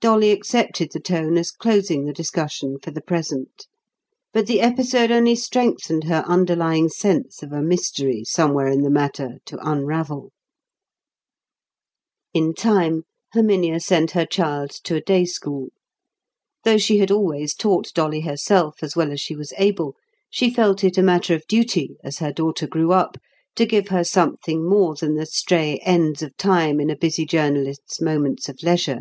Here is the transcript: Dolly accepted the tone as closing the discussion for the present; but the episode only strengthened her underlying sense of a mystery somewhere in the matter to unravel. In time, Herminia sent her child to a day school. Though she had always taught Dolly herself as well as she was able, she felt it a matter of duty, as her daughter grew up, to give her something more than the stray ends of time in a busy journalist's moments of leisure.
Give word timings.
Dolly 0.00 0.30
accepted 0.30 0.92
the 0.92 1.00
tone 1.00 1.36
as 1.36 1.50
closing 1.50 2.04
the 2.04 2.12
discussion 2.12 2.78
for 2.80 2.92
the 2.92 3.00
present; 3.00 3.66
but 4.32 4.46
the 4.46 4.60
episode 4.60 5.10
only 5.10 5.34
strengthened 5.34 6.04
her 6.04 6.22
underlying 6.24 6.88
sense 6.88 7.42
of 7.42 7.50
a 7.50 7.60
mystery 7.60 8.22
somewhere 8.22 8.68
in 8.68 8.82
the 8.84 8.90
matter 8.90 9.38
to 9.46 9.58
unravel. 9.60 10.30
In 12.32 12.54
time, 12.54 13.06
Herminia 13.32 13.80
sent 13.80 14.12
her 14.12 14.24
child 14.24 14.70
to 14.84 14.94
a 14.94 15.00
day 15.00 15.24
school. 15.24 15.70
Though 16.62 16.78
she 16.78 16.98
had 16.98 17.10
always 17.10 17.52
taught 17.56 17.90
Dolly 17.92 18.20
herself 18.20 18.84
as 18.84 18.94
well 18.94 19.10
as 19.10 19.20
she 19.20 19.34
was 19.34 19.52
able, 19.58 19.96
she 20.30 20.48
felt 20.48 20.84
it 20.84 20.96
a 20.96 21.02
matter 21.02 21.34
of 21.34 21.44
duty, 21.48 21.96
as 22.04 22.18
her 22.18 22.30
daughter 22.32 22.68
grew 22.68 22.92
up, 22.92 23.18
to 23.56 23.66
give 23.66 23.88
her 23.88 24.04
something 24.04 24.64
more 24.64 24.94
than 24.94 25.16
the 25.16 25.26
stray 25.26 25.78
ends 25.82 26.22
of 26.22 26.36
time 26.36 26.78
in 26.78 26.88
a 26.88 26.94
busy 26.96 27.26
journalist's 27.26 28.00
moments 28.00 28.48
of 28.48 28.62
leisure. 28.62 29.00